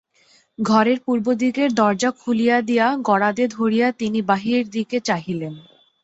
[0.59, 5.53] ঘরের পূর্বদিকের দরজা খুলিয়া দিয়া গরাদে ধরিয়া তিনি বাহিরের দিকে চাহিলেন।